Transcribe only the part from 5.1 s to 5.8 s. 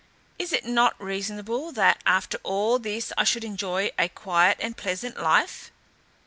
life?"